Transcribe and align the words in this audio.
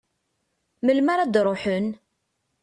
Melmi 0.83 1.11
ara 1.13 1.25
d-ruḥen? 1.27 1.87